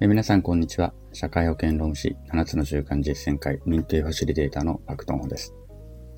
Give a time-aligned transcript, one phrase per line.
[0.00, 0.94] え皆さん、こんにちは。
[1.12, 5.52] 社会保険労務士7つの習慣実践会認定ファシリテーターのパクトンホです。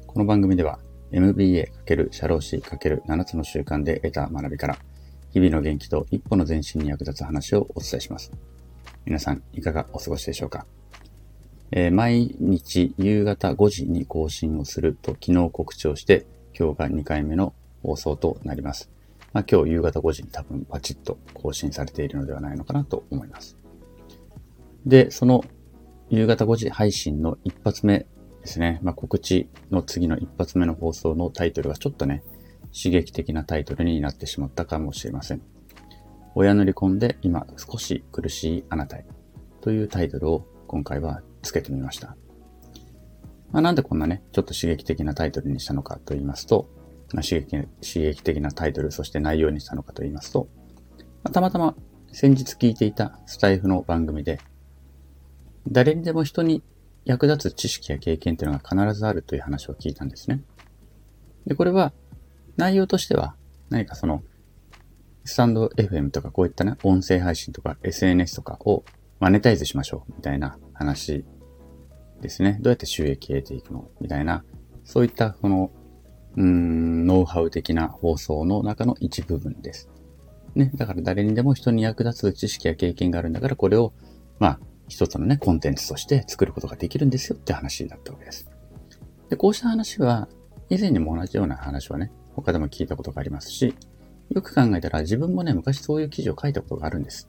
[0.06, 0.80] この番組では
[1.12, 4.76] MBA× 社労士 ×7 つの習慣で得た学びから
[5.32, 8.30] 日々の元気と一歩の前進に役立つ話をお伝えします。
[9.06, 10.66] 皆さん、いかがお過ごしでしょうか、
[11.70, 18.90] えー、毎日夕方5時に更新をすると昨日告知をして今日が2回目の放送となります。
[19.32, 23.59] まあ、今日夕方5時に多分パチッと更新されているのではないのかなと思います。
[24.86, 25.44] で、その
[26.08, 28.06] 夕方5時配信の一発目
[28.40, 28.80] ですね。
[28.82, 32.22] まあ、告知の次の一発目の放送のタイトルがちょっとね、
[32.72, 35.42] 刺激的なタイトルになってしまったかもしれません。
[36.34, 39.04] 親の離婚で今少し苦しいあなたへ
[39.60, 42.16] というタイトルを今回はつけてみました。
[43.50, 46.68] まあ、なんでこんなね、ちょっと刺激的なタイトルにしたのかと言いますと、
[47.12, 47.68] まあ、刺激刺
[48.12, 50.48] 激的なタイトル、そして内容にしたのかと言いますと、
[51.24, 51.74] まあ、たまたま
[52.12, 54.38] 先日聞いていたスタイフの番組で、
[55.68, 56.62] 誰にでも人に
[57.04, 60.42] 役立つ知識や経験というのが必ずあるという話を聞いたんですね。
[61.46, 61.92] で、これは
[62.56, 63.34] 内容としては
[63.70, 64.22] 何かその
[65.24, 68.84] スタンド FM とかこういったね、音声配信とか SNS とかを
[69.18, 71.24] マネタイズしましょうみたいな話
[72.20, 72.58] ですね。
[72.60, 73.88] どうやって収益を得ていくの？
[74.00, 74.44] みたいな、
[74.84, 75.70] そういったこの、
[76.36, 79.88] うん、ノウハウ的な放送の中の一部分です。
[80.54, 80.70] ね。
[80.74, 83.92] だから誰にでも人に役立つ知識や経験があるんだから、これを、
[84.38, 88.50] まあ、一つのね、コンテンツとして作ることができるんですよって話だったわけです。
[89.28, 90.28] で、こうした話は、
[90.68, 93.74] 以前にも同じような話はね、他でも聞いたことがありますし、
[94.30, 97.28] よく考えたら自分もね、昔そういう記事を書いたことがあるんです。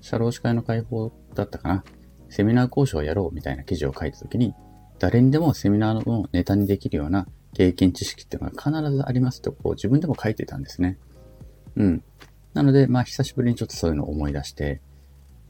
[0.00, 1.84] 社労士会の解放だったかな。
[2.28, 4.54] セミナー講師をやろうみたいな記事を書いたときに、
[5.00, 10.98] 誰にでもセミナーのネタにできるような経験知識っていうのが必ずありますとこう自分でも書いてたんですね。
[11.76, 12.04] うん。
[12.54, 14.80] なので、まあ久しぶりにちょっとそういうのを思い出して、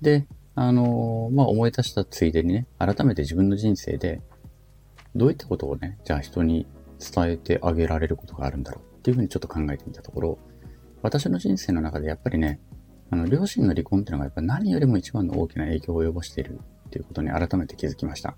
[0.00, 0.26] で、
[0.56, 4.22] あの、まあ、思い出したついでにね、改めて自分の人生で、
[5.14, 6.66] どういったことをね、じゃあ人に
[6.98, 10.38] 伝えてあげられることがあるんだろうっていうふうにちょっと考えてみたところ、
[11.02, 12.58] 私の人生の中でやっぱりね、
[13.10, 18.34] あの、両親の離婚っていうのがやっぱ何よりも一番の大きな影響を及ぼしているっていうことに改めて気づきました。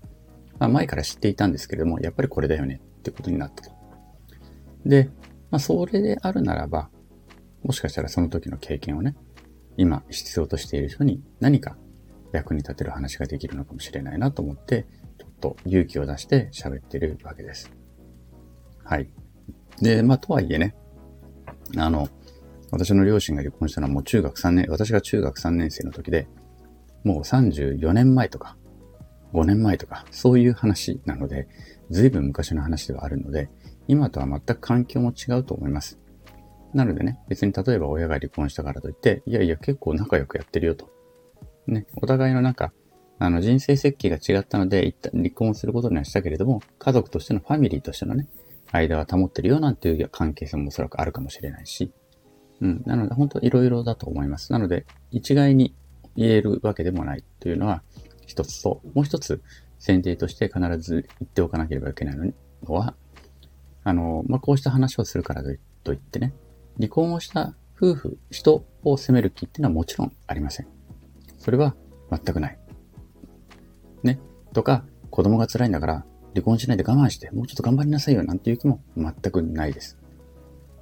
[0.59, 3.71] まあ、前から知っていたんですけれども、やっぱりこれだよねってことになったと。
[4.85, 5.09] で、
[5.51, 6.89] まあ、それであるならば、
[7.63, 9.15] もしかしたらその時の経験をね、
[9.77, 11.77] 今必要としている人に何か
[12.31, 14.85] 役に立てる話ができるのかもしれないなと思って、
[15.17, 17.71] ちょっと勇気を出して喋ってるわけです。
[18.83, 19.09] はい。
[19.81, 20.75] で、まあ、とはいえね、
[21.77, 22.09] あの、
[22.71, 26.27] 私の両親が離婚したのはもう中学3年、私が中学3年生の時で、
[27.03, 28.57] もう34年前とか、
[29.33, 31.47] 5年前とか、そういう話なので、
[31.89, 33.49] 随分昔の話ではあるので、
[33.87, 35.99] 今とは全く環境も違うと思います。
[36.73, 40.89] なのでね、別に例えば親が離婚したからといって、いやいや結構仲良くやってるよと。
[41.69, 42.71] ね、お互いのなんか、
[43.21, 48.27] あの人生設計が違ったので、一旦離婚することにはしたけれども、家族としてのファミリーとしてのね、
[48.71, 51.91] 間は保ってるよなんていう関係性もおそらくあるかもしれないし、
[52.61, 52.83] うん。
[52.85, 54.51] なので、本当いろいろだと思います。
[54.51, 55.75] なので、一概に
[56.15, 57.83] 言えるわけでもないというのは
[58.25, 59.41] 一つと、もう一つ
[59.85, 62.95] 前提として必ず言っておかなければいけないのは、
[63.83, 65.43] あの、まあ、こうした話をするから
[65.83, 66.33] といってね、
[66.77, 70.78] 離婚をした夫婦、人を責める気っていうのはもちろんありません。
[71.39, 71.75] それは
[72.11, 72.59] 全くない。
[74.03, 74.19] ね。
[74.53, 79.97] とか、子供が辛いんだから離婚しないで我慢して、もうちょっと頑張りなさいよなんていう気も全くないです。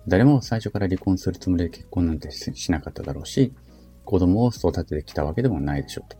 [0.07, 3.53] 誰も最初から離婚するつもりで結婚なんてしなかっただろうし、
[4.05, 6.17] 子供を育ててきたわけでもないでしょうと。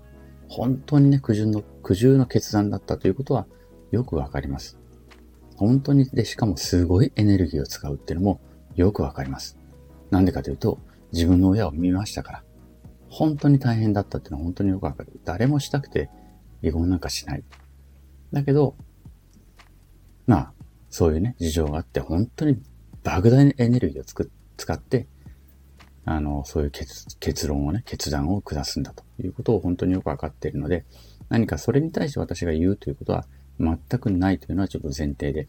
[0.50, 3.48] 本当にね、苦渋の、苦渋の決断だったということは
[3.92, 4.78] よくわかります。
[5.56, 8.42] 本当に、で、しかもすごいエネルギーを使うっていうのも
[8.76, 9.58] よくわかります。
[10.12, 10.80] なんでかというと、
[11.14, 12.44] 自分の親を見ましたから。
[13.18, 15.12] 本当に大変だったっていうのは本当によくわかる。
[15.26, 16.08] 誰もしたくて
[16.62, 17.44] 離婚なんかしない。
[18.32, 18.76] だけど、
[20.28, 20.54] まあ、
[20.92, 22.62] そういうね、事情があって、本当に
[23.04, 25.08] 莫大なエネルギーをつく使って、
[26.06, 30.86] あの、そういう結結論をね、決断を下すんだということを本当によくわかっているので、
[31.30, 33.26] 何かそれに対して私が言うということは
[33.60, 35.48] 全くないというのはちょっと前提で、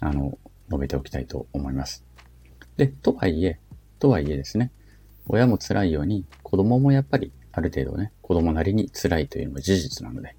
[0.00, 0.36] あの、
[0.68, 2.04] 述べておきたいと思います。
[2.76, 3.60] で、とはいえ、
[4.00, 4.72] とはいえですね、
[5.28, 10.36] 親も辛いように子供もやっぱりある程度ね、子供なりに辛いというのは事実なので、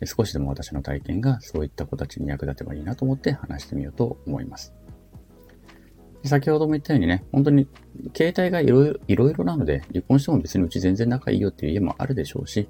[0.00, 4.74] で少しでも私の体験がそういった子たちに役立てばいいなと思って話してみようと思います。
[6.24, 7.68] 先ほども言ったようにね、本当に
[8.16, 12.68] 携帯がいろいろ、いろいろなので、離婚しても別にうち全然仲いいよっていう家もあるでしょうし、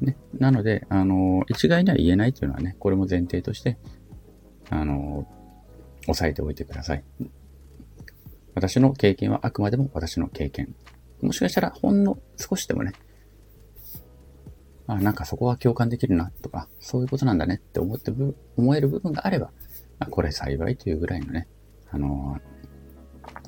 [0.00, 3.78] ね、なので、あの、一概には言えないというのはね、これも前提として、
[4.68, 5.26] あの、
[6.08, 7.04] 押さえておいてください。
[8.54, 10.74] 私の経験はあくまでも私の経験。
[11.20, 12.92] もしかしたらほんの少しでもね、
[14.86, 19.50] あ、なんかそこは共感できるなとか、そういうことなんだねって思ってぶ、思える部分があれば、
[19.98, 21.48] あこれ幸いというぐらいのね、
[21.90, 22.38] あの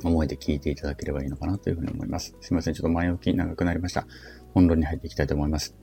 [0.03, 2.37] ー、思いで聞いていただければいいのかなというふうに思います。
[2.41, 2.75] すいません。
[2.75, 4.07] ちょっと前置き長くなりました。
[4.55, 5.75] 本論に入っていきたいと思います。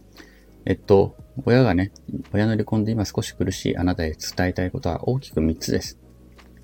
[0.65, 1.91] えっと、親がね、
[2.33, 5.99] 親の離婚で今少し苦しいあなたへ伝えたいことは大きく3つです。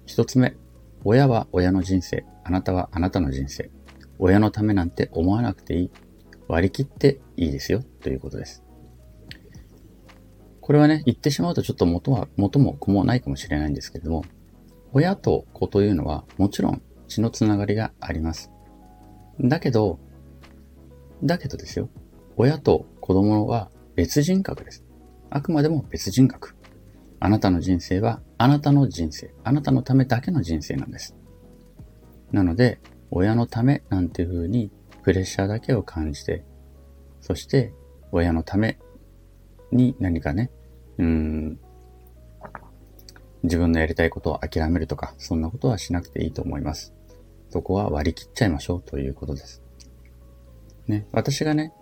[0.08, 0.56] 1つ目、
[1.04, 3.70] 親は親の人生、あなたはあなたの人生。
[4.20, 5.92] 親のためなんて思わなくていい。
[6.48, 8.64] 割り切っていいですよ、ということです。
[10.62, 14.24] これはね、言ってしまうとちょっと元は、元も子もないかもしれないんですけれども、
[14.94, 18.50] 親と子というのはもちろん血のつながりがあります。
[19.42, 20.00] だけど、
[21.22, 21.90] だけどですよ、
[22.38, 24.86] 親と子供は別人格です。
[25.30, 26.56] あくまでも別人格。
[27.20, 31.14] あなたの人生はあなたの人生、あなたのためだけの人生なんです。
[32.32, 32.80] なので、
[33.12, 34.72] 親のためなんていう風に
[35.04, 36.44] プレッシャーだけを感じて、
[37.22, 37.74] そして
[38.12, 38.78] 親のため
[39.72, 40.52] に何かね、
[40.98, 41.60] うん、
[43.44, 46.94] 自分のやりたいことを諦めるとか、そんなことはしなくていいと思います。
[47.50, 49.62] そこは割り切っちゃいましょうということです。
[50.88, 51.74] ね、私がね、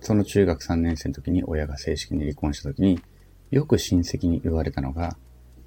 [0.00, 3.00] その中学3年生の時に親が正式に離婚した時に、
[3.50, 5.16] よく親戚に言われたのが、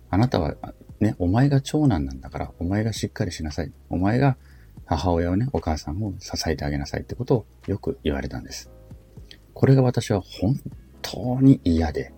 [0.09, 0.55] あなたは
[0.99, 3.71] ね、お前が長男なんだから、お前がしっかりしなさい。
[3.89, 4.37] お前が
[4.85, 8.69] 母親をね、お母さんを支えてあげなさいってことをよく言われたんです。
[9.53, 10.59] これが私は本
[11.01, 12.11] 当に嫌で、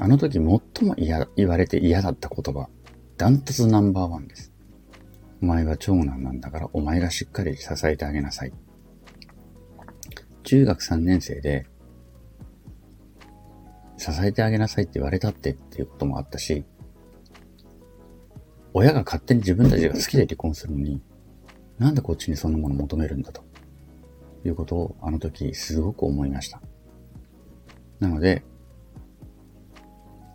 [0.00, 0.60] あの時最も
[0.96, 2.68] 嫌、言われて嫌だった言葉、
[3.16, 4.52] ダントツナンバーワンです。
[5.40, 8.52] お前は長男なんだから、お前がしっかり支えてあげなさい。
[10.42, 11.66] 中学3年生で、
[13.96, 16.64] 支えてあげなさいって言われたってっていうこともあったし、
[18.76, 21.00] 親が勝手に自分たちが好きで離婚するのに、
[21.78, 23.44] なんでこっちにそんなもの求めるんだと
[24.44, 26.60] いうことをあの時すごく思いました。
[28.00, 28.44] なので、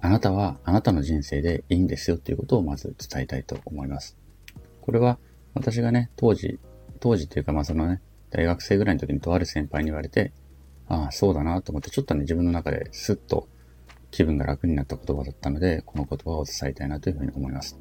[0.02, 4.18] あなたはあなたの人生でいいんですよっていうことをまず伝えたいと思います。
[4.80, 5.20] これは
[5.54, 6.60] 私がね、当時、
[7.02, 10.32] 当時っていうかまあそのね、大学生ぐらいの時にとある先輩に言われて、
[10.88, 13.50] ああ、そうだなと思ってちょっとね、自分の中でスッと
[14.12, 17.78] 気分が楽になった言葉だったので、この言葉を伝えたいなというふうに思います。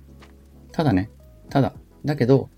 [0.72, 1.10] ただね、
[1.50, 1.74] ただ、
[2.04, 2.50] だけど、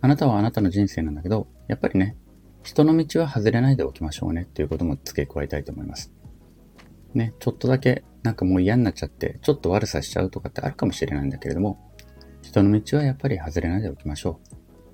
[0.00, 2.16] あなたはあなたの人生なんだけど、やっぱりね、
[2.62, 6.12] 人の道は外れないでおきましょうねっていうことも付け加えたいと思います。
[7.14, 11.78] ね、ちょっとだけなんかもう嫌になっちゃって、ちょっと悪さしちゃうとかってあるかもしれないんだけれども、
[12.42, 14.40] 人の道はやっぱり外れないでおきましょ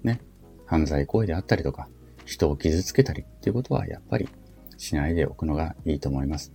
[0.02, 0.06] う。
[0.06, 0.20] ね、
[0.66, 1.88] 犯罪行為であったりとか、
[2.24, 4.28] 人を傷つけたりっていうことはやっぱり
[4.76, 6.52] しないでおくのがいいと思います。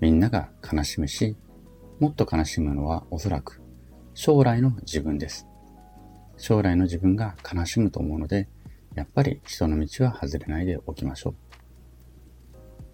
[0.00, 1.36] みんなが悲しむし、
[2.00, 3.63] もっと悲しむのはおそらく
[4.14, 5.46] 将来の自分です。
[6.36, 8.48] 将来の自分が悲しむと思うので、
[8.94, 11.34] やっぱり人の道は外れないでおきましょう。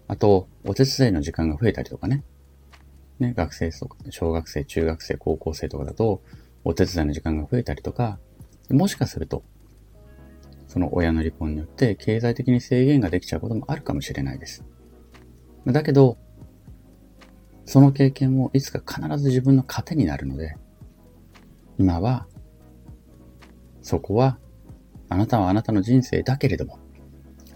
[0.07, 2.23] あと、お手伝いの時間が増えたりとかね。
[3.19, 6.23] ね、学生とか、小学生、中学生、高校生とかだと、
[6.63, 8.19] お手伝いの時間が増えたりとか、
[8.71, 9.43] もしかすると、
[10.67, 14.65] その親の離婚によって経済的に制限ができちゃうこともあるかもしれないです。
[15.67, 16.17] だけど、
[17.65, 20.55] その経験もいつか必ず自分の糧になるので、
[21.77, 22.27] 今は、
[23.81, 24.37] そこは、
[25.09, 26.79] あなたはあなたの人生だけれども、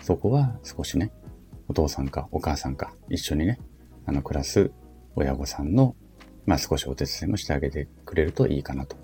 [0.01, 1.12] そこは少しね、
[1.67, 3.60] お父さんかお母さんか一緒にね、
[4.05, 4.72] あの暮らす
[5.15, 5.95] 親御さんの、
[6.45, 8.98] まあ少しお手伝いもしてあげてくれるといいかなと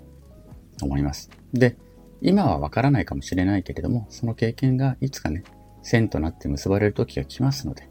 [0.82, 1.30] 思います。
[1.52, 1.76] で、
[2.20, 5.42] 今はわからないかもしれないけれども、その経験がいつかね、
[5.82, 7.88] 線となって結ばれる時が来ますので、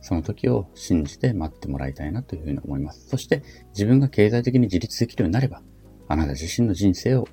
[0.00, 3.08] その時を信じて待ってもらいたいなというふうに思います。
[3.08, 5.62] そして自分が経済的に自立できるようになれば、
[6.08, 7.28] あなた自身の人生を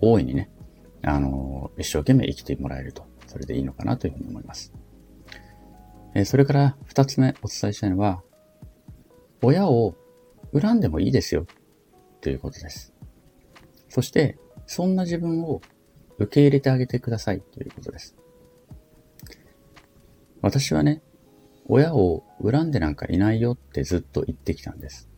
[0.00, 0.50] 大いにね、
[1.02, 4.72] あの、一生懸命生きてもらえると、それでいいのかなというふうに思います。
[6.14, 8.22] えそれから二つ目お伝えしたいのは、
[9.42, 9.96] 親を
[10.58, 11.46] 恨んでもいいですよ、
[12.20, 12.92] ということです。
[13.88, 15.60] そして、そんな自分を
[16.18, 18.16] 受け入れてあげてください、ということです。
[20.42, 21.02] 私はね、
[21.66, 25.09] 親を恨んでなんかいないよってずっと言ってきたんです。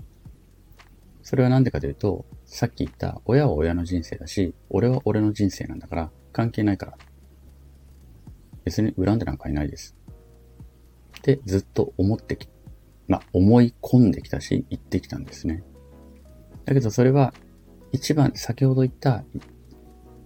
[1.23, 6.99] それはなんでかというと、さっき言った親は親の人生だし、俺は俺の人生なんだから関係ないから。
[8.65, 9.97] 別に恨んでなんかいないです。
[11.19, 12.49] ってずっと思ってき、
[13.07, 15.63] まあ、思い込んできたし、言ってきたんですね。
[16.65, 17.33] だけどそれは、
[17.93, 19.25] 一番、先ほど言った、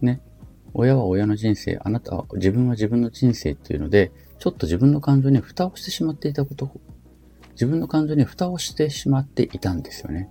[0.01, 0.21] ね、
[0.73, 6.71] 親は親の人生、あなたは、自分は自分の人生っていうので、ちょっと自分の感情に蓋をしてしまっていたこと、
[7.53, 10.29] 自分の感情に蓋をしてしまっていたんですよね。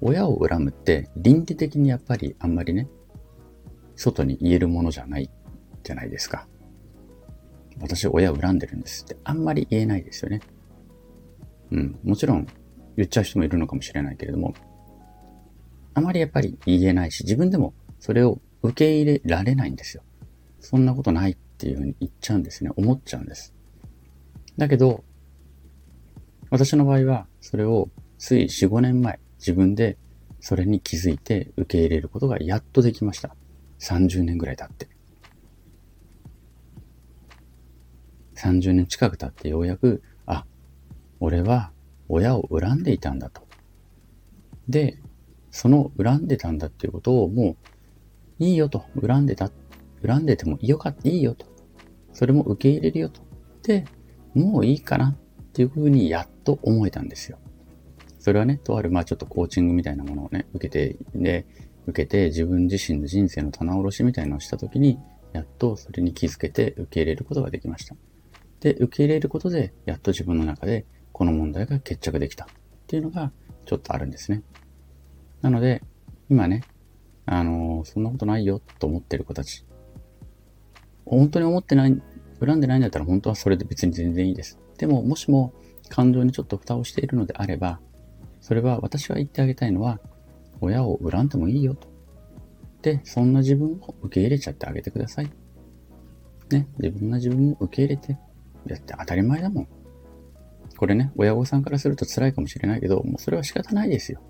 [0.00, 2.88] 親を恨むって倫理的にやっぱりあんまりね、
[3.94, 5.30] 外に言えるものじゃない
[5.82, 6.46] じゃないですか。
[7.80, 10.40] 私親を恨んでるんですってあんまり言えないですよね。
[11.70, 11.98] うん。
[12.04, 12.46] もちろん
[12.96, 14.54] 言っちゃう人もいるのかもしれないけれども、
[15.94, 20.02] あまりやっぱり言えないし、自分でもそれを受け入れられないんですよ。
[20.60, 22.70] そんなことないっていうふうに言っちゃうんですね。
[22.76, 23.54] 思っちゃうんです。
[24.56, 25.04] だけど、
[26.50, 29.96] 私の場合は、それをつい4、5年前、自分で
[30.40, 33.34] それに気づいて受け入れることがやっとできました。
[33.80, 34.88] 30年ぐらい経って。
[38.36, 40.44] 30年近く経ってようやく、あ、
[41.20, 41.72] 俺は
[42.08, 43.46] 親を恨んでいたんだと。
[44.68, 44.98] で、
[45.50, 47.56] その恨んでたんだっていうことをも
[48.38, 48.84] う、いいよと。
[49.00, 49.50] 恨んでた。
[50.06, 51.08] 恨んでてもよかった。
[51.08, 51.46] いいよと。
[52.12, 53.22] それも受け入れるよと。
[53.62, 53.86] で、
[54.34, 55.16] もういいかなっ
[55.52, 57.38] ていうふうにやっと思えたんですよ。
[58.26, 61.46] それはね、とある、まあちょっとコーチングみたいなものをね、受けて、で、
[61.86, 64.98] 受けて自分自身の人生の棚卸しみたいなのをしたときに、
[65.32, 67.94] やっとそれに気づけて受け入れることができました。
[68.58, 72.48] で、受け入れることで、やっと自分の中でこの問題が決着できたっ
[72.88, 73.30] ていうのが
[73.64, 74.42] ちょっとあるんですね。
[75.40, 75.84] なので、
[76.28, 76.64] 今ね、
[77.26, 79.64] あのー、そんなことないよと思ってる子たち。
[81.04, 82.02] 本当に思ってない、
[82.44, 84.58] 恨んでないんだったら本当はそれで別に全然いいです。
[84.78, 85.54] でも、もしも
[85.90, 87.78] 感情にちょっと蓋をしているのであれば、
[88.46, 89.98] それは私が言ってあげたいのは、
[90.60, 91.88] 親を恨んでもいいよと。
[92.80, 95.32] で、そんな自分を受け入れちゃってあげてください。
[96.52, 98.16] ね、自分な自分を受け入れて、
[98.68, 99.68] だって当たり前だもん。
[100.76, 104.22] これね、親御さんからすると辛いかもしれないけど、もうそれは仕方ないですよ。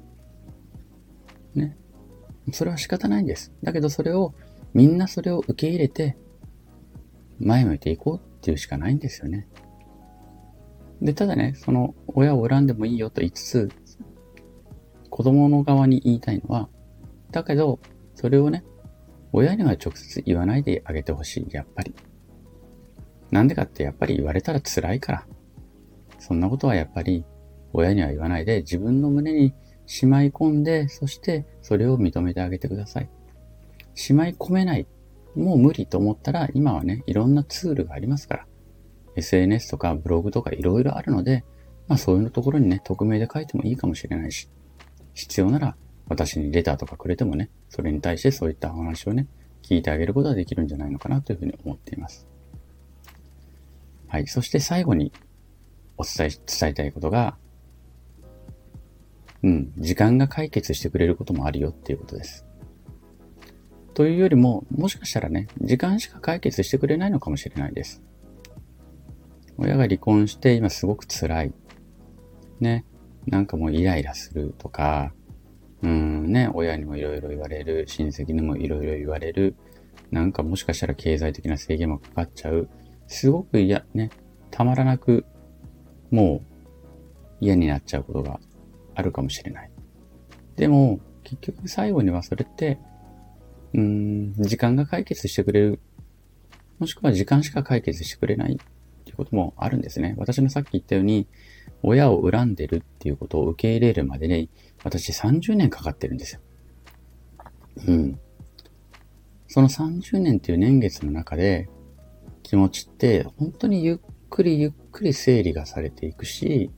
[1.55, 1.77] ね。
[2.55, 3.53] それは仕方ないんです。
[3.63, 4.33] だけどそれを、
[4.73, 6.17] みんなそれを受け入れて、
[7.39, 9.47] 前向いていこうっていうしかないんですよね。
[11.03, 13.69] で、ただね、その、親を恨んでもいいよと言いつつ、
[15.17, 16.69] 子供の側に言いたいのは、
[17.31, 17.81] だけど、
[18.15, 18.65] それをね、
[19.33, 21.95] 親には直接言わないであげてほしい、やっぱり。
[23.31, 25.27] なんでかってやっぱり言われたら辛いから。
[26.19, 27.25] そんなことはやっぱり
[27.73, 29.55] 親には言わないで自分の胸に
[29.87, 33.09] しまい込んで、そしてそれを認めてあげてください。
[33.95, 34.87] しまい込めない。
[35.35, 38.47] もう無理と思ったら、今はね、いろんなツールがありますから。
[39.17, 41.47] SNS とかブログとかいろいろあるので、
[41.89, 44.51] まあそういうところにね、匿名で書いてもいいかもしれないし、
[45.17, 45.77] 必要なら
[46.09, 49.27] 私にレターとかくれてもね、それに対してそういったお話をね、
[49.63, 52.29] 聞いてあげることができるんじゃないのかなというふうに思っています。
[54.07, 54.27] はい。
[54.29, 55.11] そして最後に
[55.97, 57.37] お伝え、伝えたいことが、
[59.43, 62.45] うん、時間が解決してくれることもあるよっていうことです。
[63.95, 68.03] というよりも、もしかしたらね、時間しか解決してくれないのかもしれないです。
[69.57, 71.53] 親が離婚して今すごく辛い。
[72.61, 72.85] ね。
[73.27, 75.13] なんかもうイライラするとか、
[75.83, 79.57] うんね、親にもいろいろ言われる、親戚にもいろいろ言われる、
[80.11, 82.69] なんかもしかしたら経済的な制限もかかっちゃう。
[83.09, 84.11] すごく嫌、ね、
[84.51, 85.25] たまらなく、
[86.11, 86.43] も
[87.41, 88.41] う嫌になっちゃうことが
[88.95, 89.71] あるかもしれない。
[90.57, 92.79] でも、結局最後にはそれって、
[93.75, 95.81] うーん、時間が解決してくれる。
[96.79, 98.57] もしくは時間しか解決してくれないっ
[99.05, 100.15] ていうこともあるんですね。
[100.19, 101.27] 私のさっき言ったように、
[101.83, 104.51] 親を恨んでるっていうことを受け入れるまでに、
[104.85, 106.41] 私30年かかってるんですよ。
[107.87, 108.21] うん。
[109.49, 111.69] その30年っていう年月の中で、
[112.43, 113.99] 気持ちって本当にゆっ
[114.31, 116.71] くりゆっくり整理がされていくし、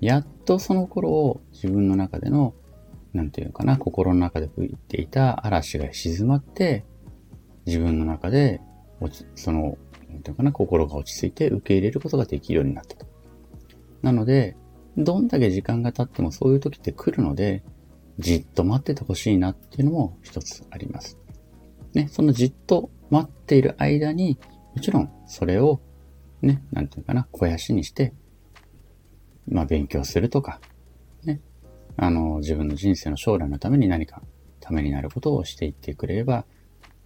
[0.00, 2.54] やっとその頃を自分の中での、
[3.12, 6.84] なんていうのかな、心の中で吹いていた嵐が静まって、
[7.64, 8.60] 自分の中で、
[9.34, 9.78] その、
[10.08, 13.06] なんていうのかな、心が落ち着いて受け入れることができるようになったと。
[14.04, 14.54] なので、
[14.98, 17.64] どんだけ時間が経ってもそういう時って来るので、
[18.18, 21.18] じっと待っててほしいなっていうのも一つあります。
[21.94, 24.38] ね、そのじっと待っている間に、
[24.76, 25.80] もちろんそれを
[26.42, 28.12] ね、なんていうかな、肥やしにして、
[29.48, 30.60] まあ勉強するとか、
[31.24, 31.40] ね、
[31.96, 34.20] あの、自分の人生の将来のために何か
[34.60, 36.44] ためになることをしていってくれれば、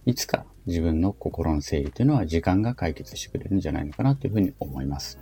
[0.05, 5.17] いつか自分の心の整理というのは時間が解決してくれるんじゃないのかなというふうに思います。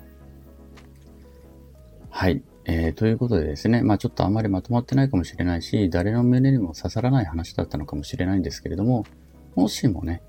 [2.17, 2.41] はい。
[2.65, 9.05] えー、ということでですね、まあちょっとあまりまとまってないかもしれないし、誰の胸にも刺さらない話だったのかもしれないんですけれども、
[9.53, 10.23] もしもね、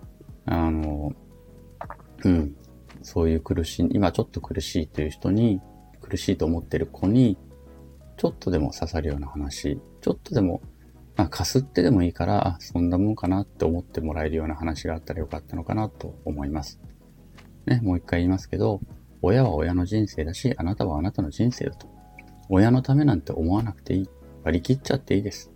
[0.44, 1.14] あの、
[2.24, 2.54] うん、
[3.00, 5.62] そういう苦しい、今ちょっと苦しいという人に、
[6.02, 7.38] 苦しいと思ってる子に、
[8.18, 10.60] ちょっとでも刺さるような話、ちょっとでも、
[11.16, 16.78] まあ、かすってでもいいから、あ、そんなもんかなって思ってもらえるような話があったらよかったのかなと思います。
[17.64, 18.82] ね、もう一回言いますけど、
[19.22, 21.88] 親は親の人生だし、あなたはあなたの人生だと。
[22.48, 24.08] 親のためなんて思わなくていい。
[24.44, 25.50] 割り切っちゃっていいです。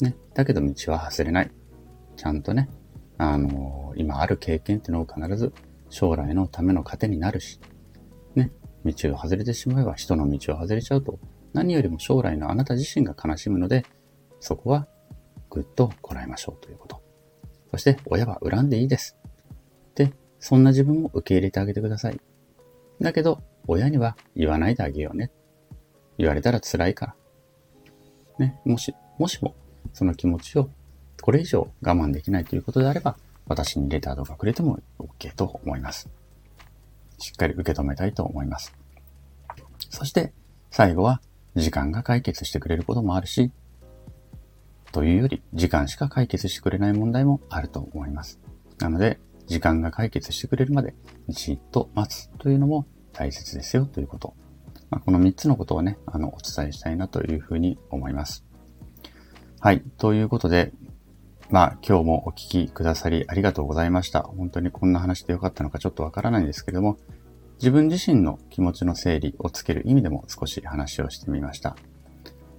[0.00, 0.16] ね。
[0.34, 1.50] だけど道は外れない。
[2.16, 2.68] ちゃんとね、
[3.18, 5.52] あのー、今ある経験ってのを必ず
[5.90, 7.60] 将来のための糧になるし、
[8.34, 8.52] ね、
[8.84, 11.18] 道を外れてしまえば人の道を外れちゃうと、
[11.52, 13.84] 何よりも将来のあなた自身が悲しむので、
[14.40, 14.86] そこは
[15.50, 17.02] ぐっとこらえましょうということ。
[17.70, 19.16] そして親は恨んでいいです。
[19.94, 22.20] で、そんな自分を受け入れてあげてください。
[23.00, 25.30] だけど、親には言わないであげようね。
[26.16, 27.16] 言われたら辛いから。
[28.38, 29.54] ね、もし、もしも、
[29.92, 30.70] その気持ちを
[31.20, 36.08] これ以上我慢できないということであれば、私にレターとかくれても OK と思います。
[37.18, 38.74] しっかり受け止めたいと思います。
[39.90, 40.32] そして、
[40.70, 41.20] 最後は、
[41.56, 43.50] 時間が解決してくれることもあるし、
[44.92, 48.38] というより、時間しか解決してくれない問題もあると思います。
[48.78, 50.94] なので、時間が解決してくれるまで、
[51.28, 54.34] じっと待つというのも大切ですよということ。
[54.90, 58.44] まあ、この3つのことをね、あの、お伝えしたいなというふうに思います。
[59.60, 59.82] はい。
[59.98, 60.72] ということで、
[61.50, 64.22] まあ、今日もお聞きくださりありがとうございました。
[64.22, 66.98] 本当にこんな話でよかったのかちょっとわからないんですけども、
[67.58, 71.76] 自分自身の気持ちの整理をつける意味でも少し話をしてみました。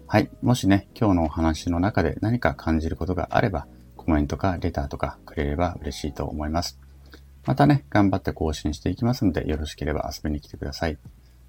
[0.07, 0.29] はい。
[0.41, 3.67] もしね、今日のお話の中で何か感じることがあれば、
[4.09, 6.79] コメントかレターとかくれれば嬉しいと思います。
[7.45, 10.97] またね、頑張って更新していきますので、よろしければ遊びに来てください。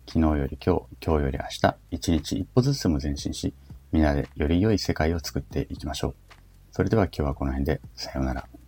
[0.07, 3.55] 昨日より今日、今日より明日、一日一歩ずつも前進し、
[3.93, 6.15] みんなでより良い世界を作っていきましょう。
[6.71, 8.60] それでは今日はこの辺で、さようなら。